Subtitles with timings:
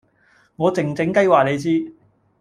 [0.55, 1.93] 我靜靜雞話你知